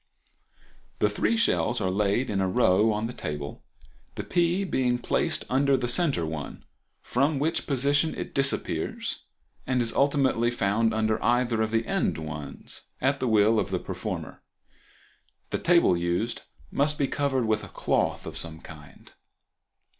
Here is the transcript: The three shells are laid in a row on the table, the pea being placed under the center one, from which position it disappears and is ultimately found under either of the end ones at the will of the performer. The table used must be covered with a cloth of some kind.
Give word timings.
The 0.97 1.09
three 1.09 1.37
shells 1.37 1.79
are 1.79 1.91
laid 1.91 2.31
in 2.31 2.41
a 2.41 2.47
row 2.47 2.91
on 2.91 3.05
the 3.05 3.13
table, 3.13 3.61
the 4.15 4.23
pea 4.23 4.63
being 4.63 4.97
placed 4.97 5.45
under 5.47 5.77
the 5.77 5.87
center 5.87 6.25
one, 6.25 6.65
from 7.03 7.37
which 7.37 7.67
position 7.67 8.15
it 8.15 8.33
disappears 8.33 9.25
and 9.67 9.79
is 9.79 9.93
ultimately 9.93 10.49
found 10.49 10.91
under 10.91 11.23
either 11.23 11.61
of 11.61 11.69
the 11.69 11.85
end 11.85 12.17
ones 12.17 12.87
at 12.99 13.19
the 13.19 13.27
will 13.27 13.59
of 13.59 13.69
the 13.69 13.77
performer. 13.77 14.41
The 15.51 15.59
table 15.59 15.95
used 15.95 16.41
must 16.71 16.97
be 16.97 17.07
covered 17.07 17.45
with 17.45 17.63
a 17.63 17.67
cloth 17.69 18.25
of 18.25 18.39
some 18.39 18.59
kind. 18.59 19.11